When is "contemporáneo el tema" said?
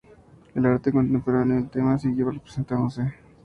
0.91-1.99